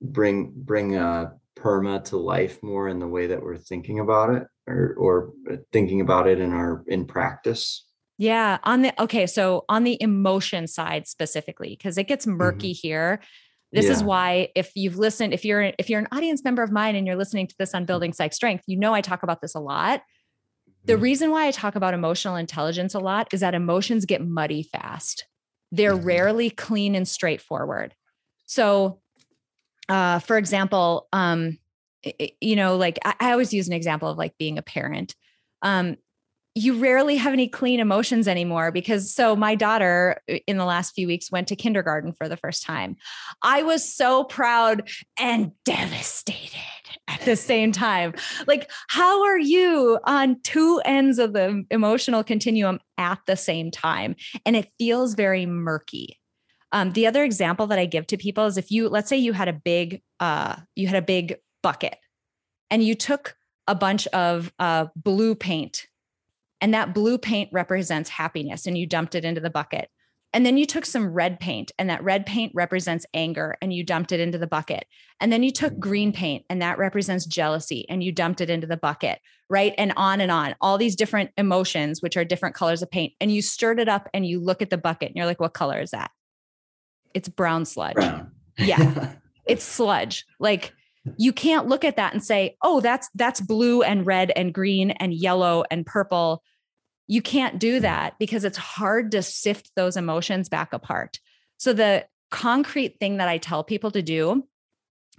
[0.00, 4.46] bring bring a perma to life more in the way that we're thinking about it
[4.66, 5.32] or or
[5.72, 7.86] thinking about it in our in practice
[8.18, 12.86] yeah on the okay so on the emotion side specifically because it gets murky mm-hmm.
[12.86, 13.20] here
[13.76, 13.92] this yeah.
[13.92, 17.06] is why if you've listened if you're if you're an audience member of mine and
[17.06, 19.60] you're listening to this on building psych strength you know i talk about this a
[19.60, 20.02] lot
[20.84, 21.02] the mm-hmm.
[21.02, 25.26] reason why i talk about emotional intelligence a lot is that emotions get muddy fast
[25.72, 26.06] they're mm-hmm.
[26.06, 27.94] rarely clean and straightforward
[28.46, 29.00] so
[29.88, 31.58] uh, for example, um,
[32.40, 35.14] you know, like I, I, always use an example of like being a parent.
[35.62, 35.96] Um,
[36.56, 40.94] you rarely have any clean emotions anymore because so my daughter uh, in the last
[40.94, 42.96] few weeks went to kindergarten for the first time.
[43.42, 44.88] I was so proud
[45.20, 46.56] and devastated
[47.08, 48.14] at the same time.
[48.46, 54.16] Like, how are you on two ends of the emotional continuum at the same time?
[54.46, 56.18] And it feels very murky.
[56.72, 59.34] Um, the other example that I give to people is if you, let's say you
[59.34, 61.98] had a big, uh, you had a big bucket
[62.70, 63.36] and you took
[63.68, 65.86] a bunch of uh, blue paint
[66.60, 69.90] and that blue paint represents happiness and you dumped it into the bucket.
[70.32, 73.82] And then you took some red paint, and that red paint represents anger, and you
[73.82, 74.84] dumped it into the bucket.
[75.18, 75.78] And then you took mm.
[75.78, 79.72] green paint, and that represents jealousy, and you dumped it into the bucket, right?
[79.78, 83.14] And on and on, all these different emotions, which are different colors of paint.
[83.18, 85.54] And you stirred it up, and you look at the bucket, and you're like, what
[85.54, 86.10] color is that?
[87.14, 87.94] It's brown sludge.
[87.94, 88.30] Brown.
[88.58, 89.14] Yeah.
[89.46, 90.26] it's sludge.
[90.38, 90.74] Like,
[91.16, 94.90] you can't look at that and say, "Oh, that's that's blue and red and green
[94.92, 96.42] and yellow and purple."
[97.08, 97.82] You can't do hmm.
[97.82, 101.20] that because it's hard to sift those emotions back apart.
[101.58, 104.44] So the concrete thing that I tell people to do,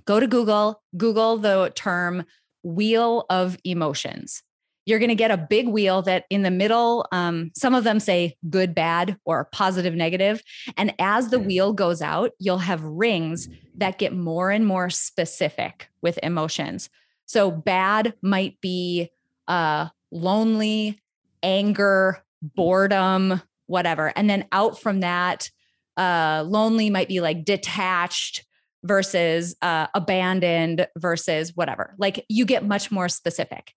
[0.06, 2.26] go to Google, Google the term
[2.63, 4.43] wheel of emotions.
[4.88, 8.00] You're going to get a big wheel that in the middle, um, some of them
[8.00, 10.41] say good, bad, or positive, negative.
[10.78, 15.89] And as the wheel goes out, you'll have rings that get more and more specific
[16.02, 16.89] with emotions.
[17.26, 19.10] So bad might be
[19.50, 21.02] uh, lonely,
[21.43, 24.13] anger, boredom, whatever.
[24.15, 25.50] And then out from that,
[25.97, 28.45] uh, lonely might be like detached
[28.84, 31.93] versus uh, abandoned versus whatever.
[31.97, 33.73] Like you get much more specific.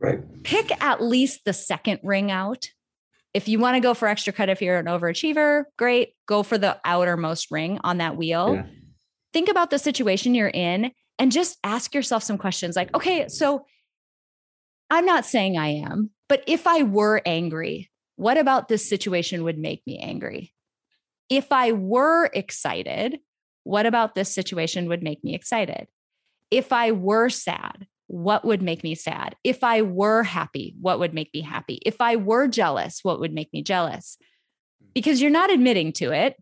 [0.00, 0.20] Right.
[0.44, 2.68] Pick at least the second ring out.
[3.34, 6.14] If you want to go for extra credit if you're an overachiever, great.
[6.26, 8.54] Go for the outermost ring on that wheel.
[8.54, 8.66] Yeah.
[9.32, 13.66] Think about the situation you're in and just ask yourself some questions like, okay, so
[14.90, 19.58] I'm not saying I am, but if I were angry, what about this situation would
[19.58, 20.54] make me angry?
[21.28, 23.18] If I were excited,
[23.64, 25.88] what about this situation would make me excited?
[26.50, 29.36] If I were sad, what would make me sad?
[29.44, 31.80] If I were happy, what would make me happy?
[31.86, 34.16] If I were jealous, what would make me jealous?
[34.82, 34.90] Mm-hmm.
[34.94, 36.36] Because you're not admitting to it.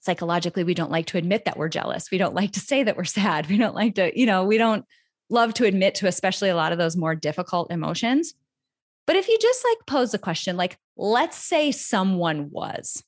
[0.00, 2.10] Psychologically, we don't like to admit that we're jealous.
[2.10, 3.48] We don't like to say that we're sad.
[3.48, 4.84] We don't like to, you know, we don't
[5.30, 8.34] love to admit to especially a lot of those more difficult emotions.
[9.06, 13.02] But if you just like pose a question, like, let's say someone was,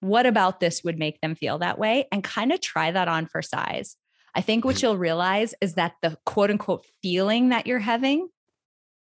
[0.00, 2.08] what about this would make them feel that way?
[2.12, 3.96] And kind of try that on for size.
[4.34, 8.28] I think what you'll realize is that the quote unquote feeling that you're having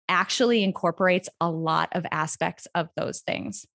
[0.08, 3.66] actually incorporates a lot of aspects of those things.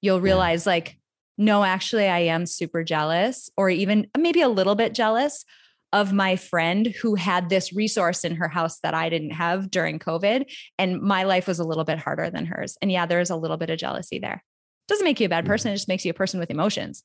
[0.00, 0.98] You'll realize, like,
[1.36, 5.44] no, actually, I am super jealous, or even maybe a little bit jealous
[5.92, 9.98] of my friend who had this resource in her house that I didn't have during
[9.98, 10.44] COVID.
[10.78, 12.76] And my life was a little bit harder than hers.
[12.82, 14.42] And yeah, there's a little bit of jealousy there.
[14.88, 17.04] Doesn't make you a bad person, it just makes you a person with emotions.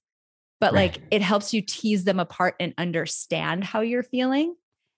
[0.60, 0.94] But right.
[0.94, 4.56] like it helps you tease them apart and understand how you're feeling.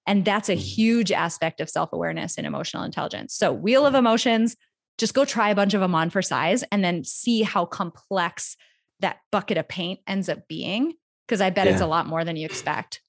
[0.08, 0.60] And that's a mm.
[0.60, 3.36] huge aspect of self awareness and emotional intelligence.
[3.36, 4.56] So, wheel of emotions,
[4.98, 8.58] just go try a bunch of them on for size and then see how complex
[9.00, 10.94] that bucket of paint ends up being.
[11.28, 11.74] Cause I bet yeah.
[11.74, 13.02] it's a lot more than you expect.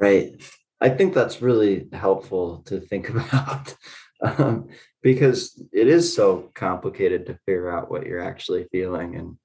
[0.00, 0.42] Right.
[0.80, 3.76] I think that's really helpful to think about
[4.20, 4.68] um,
[5.02, 9.16] because it is so complicated to figure out what you're actually feeling.
[9.16, 9.36] And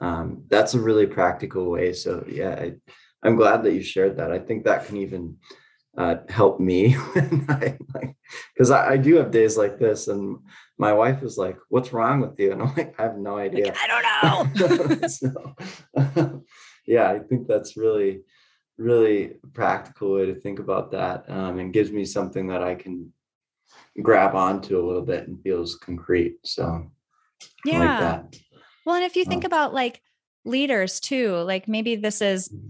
[0.00, 1.92] um, that's a really practical way.
[1.92, 2.68] So, yeah,
[3.22, 4.32] I, am glad that you shared that.
[4.32, 5.36] I think that can even
[5.96, 10.38] uh, help me because I, I, I, do have days like this and
[10.76, 13.66] my wife is like what's wrong with you and i'm like i have no idea
[13.66, 16.42] like, i don't know so,
[16.86, 18.22] yeah i think that's really
[18.76, 23.12] really practical way to think about that um, and gives me something that I can
[24.02, 26.36] grab onto a little bit and feels concrete.
[26.44, 26.90] So
[27.64, 28.22] yeah.
[28.22, 28.40] Like
[28.84, 30.00] well, and if you think about like
[30.44, 32.68] leaders too, like maybe this is mm-hmm.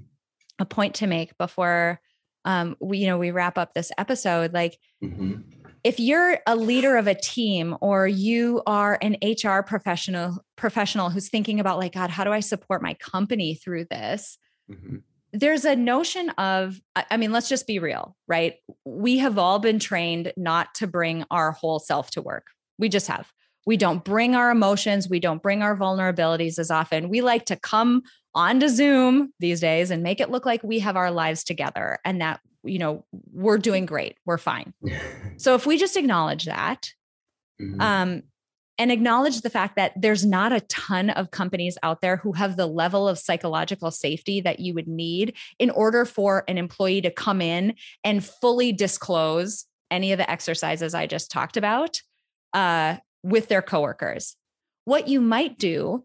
[0.59, 2.01] a point to make before
[2.45, 4.53] um, we, you know, we wrap up this episode.
[4.53, 5.41] Like mm-hmm.
[5.83, 11.29] if you're a leader of a team or you are an HR professional professional who's
[11.29, 14.39] thinking about like, God, how do I support my company through this?
[14.71, 14.97] Mm-hmm
[15.35, 19.81] there's a notion of i mean let's just be real right we have all been
[19.81, 22.47] trained not to bring our whole self to work
[22.79, 23.31] we just have
[23.67, 25.09] we don't bring our emotions.
[25.09, 27.09] We don't bring our vulnerabilities as often.
[27.09, 28.03] We like to come
[28.35, 32.21] onto zoom these days and make it look like we have our lives together and
[32.21, 34.17] that you know we're doing great.
[34.25, 34.75] We're fine.
[35.37, 36.93] So if we just acknowledge that
[37.61, 37.81] mm-hmm.
[37.81, 38.23] um
[38.79, 42.57] and acknowledge the fact that there's not a ton of companies out there who have
[42.57, 47.11] the level of psychological safety that you would need in order for an employee to
[47.11, 47.75] come in
[48.05, 52.01] and fully disclose any of the exercises I just talked about
[52.53, 54.37] uh, with their coworkers.
[54.85, 56.05] What you might do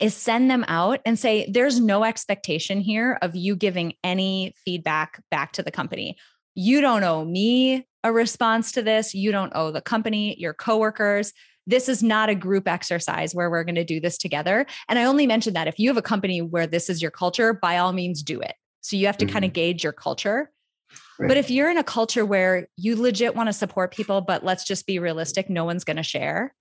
[0.00, 5.22] is send them out and say, there's no expectation here of you giving any feedback
[5.30, 6.16] back to the company.
[6.54, 9.12] You don't owe me a response to this.
[9.12, 11.34] You don't owe the company, your coworkers
[11.70, 14.66] this is not a group exercise where we're going to do this together.
[14.88, 17.52] And I only mentioned that if you have a company where this is your culture,
[17.52, 18.54] by all means do it.
[18.80, 19.32] So you have to mm-hmm.
[19.32, 20.50] kind of gauge your culture.
[21.18, 21.28] Right.
[21.28, 24.64] But if you're in a culture where you legit want to support people, but let's
[24.64, 26.54] just be realistic, no one's going to share,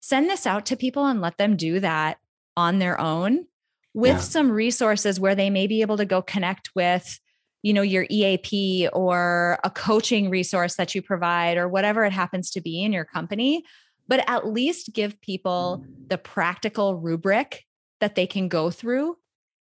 [0.00, 2.18] send this out to people and let them do that
[2.56, 3.46] on their own
[3.94, 4.18] with yeah.
[4.18, 7.20] some resources where they may be able to go connect with
[7.62, 12.50] you know your EAP or a coaching resource that you provide or whatever it happens
[12.50, 13.64] to be in your company
[14.08, 17.64] but at least give people the practical rubric
[18.00, 19.16] that they can go through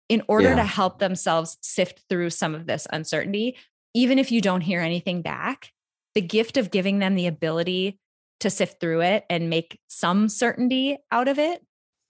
[0.09, 0.57] in order yeah.
[0.57, 3.57] to help themselves sift through some of this uncertainty
[3.95, 5.73] even if you don't hear anything back
[6.15, 7.99] the gift of giving them the ability
[8.41, 11.65] to sift through it and make some certainty out of it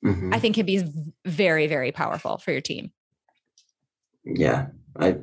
[0.04, 0.32] mm-hmm.
[0.32, 0.82] i think can be
[1.24, 2.90] very very powerful for your team
[4.24, 4.66] yeah
[4.98, 5.16] i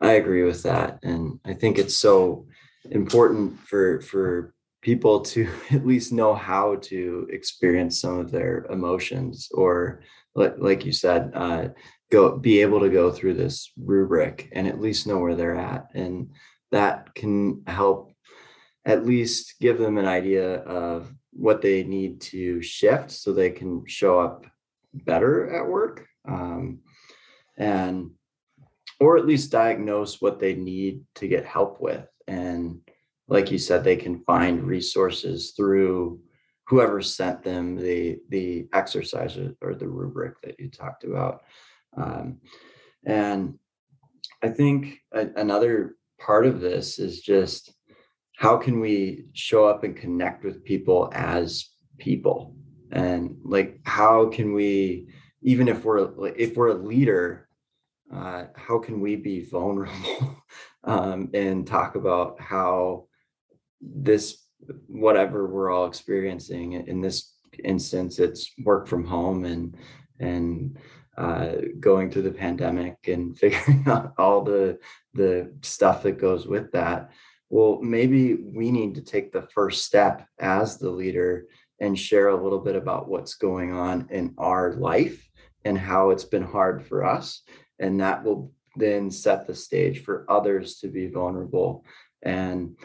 [0.00, 2.46] i agree with that and i think it's so
[2.90, 4.54] important for for
[4.84, 10.00] people to at least know how to experience some of their emotions or
[10.34, 11.68] like you said uh,
[12.10, 15.88] go be able to go through this rubric and at least know where they're at.
[15.94, 16.30] And
[16.72, 18.12] that can help
[18.84, 23.84] at least give them an idea of what they need to shift so they can
[23.86, 24.46] show up
[24.92, 26.80] better at work um,
[27.56, 28.10] and
[29.00, 32.06] or at least diagnose what they need to get help with.
[32.28, 32.80] And
[33.28, 36.20] like you said they can find resources through
[36.66, 41.42] whoever sent them the the exercise or the rubric that you talked about.
[41.96, 42.38] Um,
[43.06, 43.58] and
[44.42, 47.74] i think a, another part of this is just
[48.36, 52.56] how can we show up and connect with people as people?
[52.90, 55.08] And like how can we
[55.42, 57.48] even if we're if we're a leader
[58.12, 60.42] uh, how can we be vulnerable
[60.84, 63.06] um, and talk about how
[63.80, 64.43] this
[64.86, 69.76] whatever we're all experiencing in this instance it's work from home and
[70.20, 70.78] and
[71.16, 74.78] uh, going through the pandemic and figuring out all the
[75.14, 77.10] the stuff that goes with that
[77.54, 81.46] well, maybe we need to take the first step as the leader
[81.78, 85.24] and share a little bit about what's going on in our life
[85.64, 87.42] and how it's been hard for us.
[87.78, 91.84] And that will then set the stage for others to be vulnerable
[92.22, 92.76] and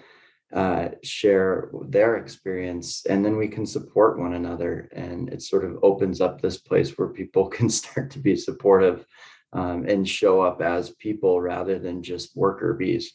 [0.54, 3.06] uh, share their experience.
[3.06, 4.89] And then we can support one another.
[4.93, 9.06] And it sort of opens up this place where people can start to be supportive
[9.54, 13.14] um, and show up as people rather than just worker bees.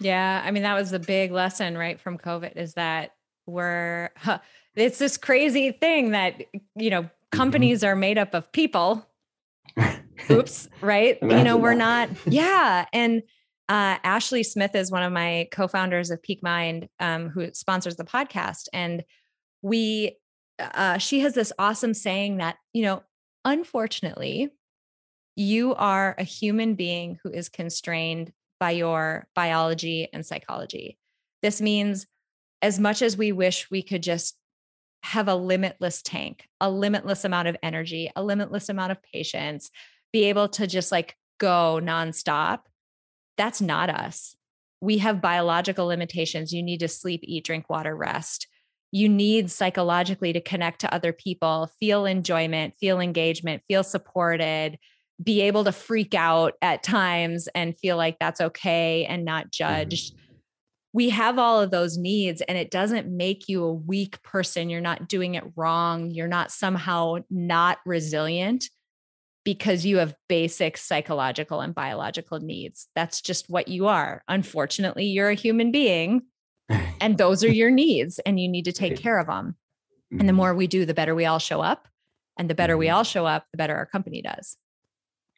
[0.00, 0.42] Yeah.
[0.44, 3.14] I mean, that was the big lesson, right, from COVID is that
[3.46, 4.38] we're, huh,
[4.74, 6.40] it's this crazy thing that,
[6.76, 7.36] you know, mm-hmm.
[7.36, 7.88] companies mm-hmm.
[7.88, 9.06] are made up of people.
[10.30, 10.68] Oops.
[10.80, 11.18] Right.
[11.20, 12.86] you know, we're not, yeah.
[12.92, 13.22] And,
[13.70, 18.04] uh, Ashley Smith is one of my co-founders of Peak Mind, um, who sponsors the
[18.04, 19.04] podcast, and
[19.62, 20.18] we,
[20.58, 23.04] uh, she has this awesome saying that you know,
[23.44, 24.50] unfortunately,
[25.36, 30.98] you are a human being who is constrained by your biology and psychology.
[31.40, 32.08] This means
[32.60, 34.36] as much as we wish we could just
[35.04, 39.70] have a limitless tank, a limitless amount of energy, a limitless amount of patience,
[40.12, 42.62] be able to just like go nonstop,
[43.40, 44.36] that's not us.
[44.82, 46.52] We have biological limitations.
[46.52, 48.46] You need to sleep, eat, drink water, rest.
[48.92, 54.78] You need psychologically to connect to other people, feel enjoyment, feel engagement, feel supported,
[55.22, 60.12] be able to freak out at times and feel like that's okay and not judged.
[60.12, 60.24] Mm-hmm.
[60.92, 64.68] We have all of those needs, and it doesn't make you a weak person.
[64.68, 66.10] You're not doing it wrong.
[66.10, 68.68] You're not somehow not resilient
[69.44, 72.88] because you have basic psychological and biological needs.
[72.94, 74.22] That's just what you are.
[74.28, 76.22] Unfortunately, you're a human being,
[77.00, 79.56] and those are your needs, and you need to take care of them.
[80.10, 80.36] And the mm-hmm.
[80.36, 81.86] more we do, the better we all show up.
[82.36, 82.96] And the better we mm-hmm.
[82.96, 84.56] all show up, the better our company does.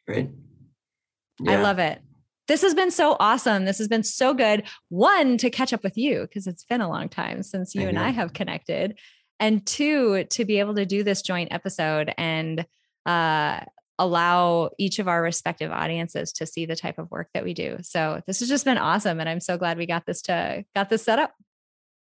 [0.07, 0.29] Right.
[1.39, 1.51] Yeah.
[1.51, 2.01] I love it.
[2.47, 3.65] This has been so awesome.
[3.65, 4.63] This has been so good.
[4.89, 7.85] One, to catch up with you, because it's been a long time since you I
[7.85, 8.97] and I have connected.
[9.39, 12.65] And two, to be able to do this joint episode and
[13.05, 13.61] uh,
[14.03, 17.77] allow each of our respective audiences to see the type of work that we do.
[17.81, 19.19] So this has just been awesome.
[19.19, 21.33] And I'm so glad we got this to got this set up.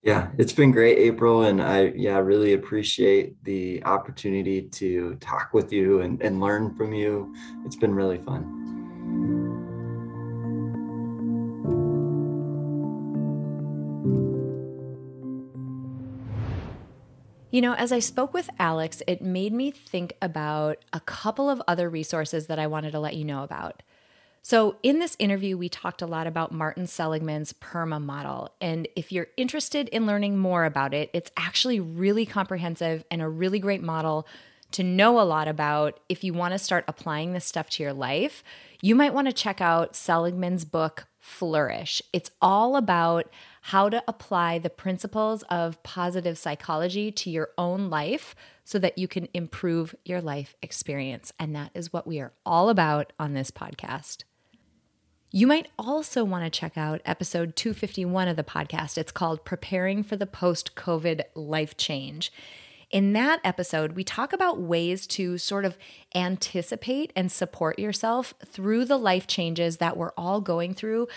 [0.03, 1.45] Yeah, it's been great, April.
[1.45, 6.93] And I, yeah, really appreciate the opportunity to talk with you and, and learn from
[6.93, 7.35] you.
[7.65, 9.44] It's been really fun.
[17.55, 21.63] You know, as I spoke with Alex, it made me think about a couple of
[21.69, 23.85] other resources that I wanted to let you know about.
[24.43, 28.51] So, in this interview, we talked a lot about Martin Seligman's PERMA model.
[28.61, 33.29] And if you're interested in learning more about it, it's actually really comprehensive and a
[33.29, 34.27] really great model
[34.73, 37.93] to know a lot about if you want to start applying this stuff to your
[37.93, 38.43] life.
[38.83, 42.03] You might want to check out Seligman's book, Flourish.
[42.13, 43.31] It's all about
[43.69, 49.09] how to apply the principles of positive psychology to your own life so that you
[49.09, 51.33] can improve your life experience.
[51.39, 54.25] And that is what we are all about on this podcast.
[55.31, 58.99] You might also want to check out episode 251 of the podcast.
[58.99, 62.31] It's called Preparing for the Post COVID Life Change.
[62.91, 65.79] In that episode, we talk about ways to sort of
[66.15, 71.09] anticipate and support yourself through the life changes that we're all going through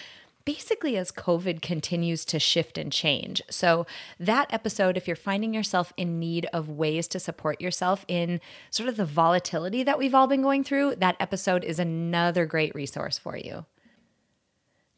[0.48, 3.42] basically as COVID continues to shift and change.
[3.50, 3.86] So,
[4.18, 8.40] that episode, if you're finding yourself in need of ways to support yourself in
[8.70, 12.74] sort of the volatility that we've all been going through, that episode is another great
[12.74, 13.66] resource for you.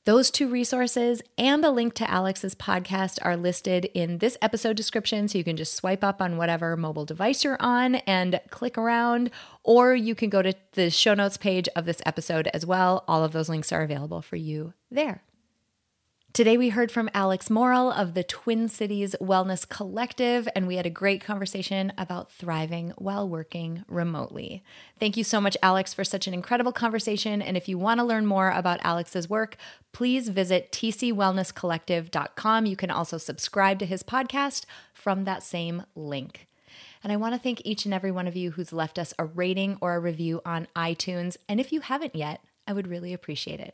[0.06, 5.28] Those two resources and a link to Alex's podcast are listed in this episode description.
[5.28, 9.32] So you can just swipe up on whatever mobile device you're on and click around,
[9.64, 13.04] or you can go to the show notes page of this episode as well.
[13.08, 15.24] All of those links are available for you there.
[16.32, 20.86] Today, we heard from Alex Morrill of the Twin Cities Wellness Collective, and we had
[20.86, 24.64] a great conversation about thriving while working remotely.
[25.00, 27.42] Thank you so much, Alex, for such an incredible conversation.
[27.42, 29.58] And if you want to learn more about Alex's work,
[29.92, 32.66] please visit tcwellnesscollective.com.
[32.68, 36.48] You can also subscribe to his podcast from that same link.
[37.04, 39.26] And I want to thank each and every one of you who's left us a
[39.26, 41.38] rating or a review on iTunes.
[41.50, 43.74] And if you haven't yet, I would really appreciate it.